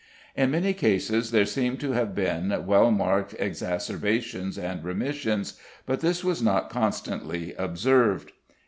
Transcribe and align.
In 0.35 0.49
many 0.49 0.73
cases 0.73 1.29
there 1.29 1.45
seem 1.45 1.77
to 1.77 1.91
have 1.91 2.15
been 2.15 2.51
well 2.65 2.89
marked 2.89 3.35
exacerbations 3.37 4.57
and 4.57 4.83
remissions, 4.83 5.59
but 5.85 5.99
this 5.99 6.23
was 6.23 6.41
not 6.41 6.71
constantly 6.71 7.53
observed. 7.53 8.31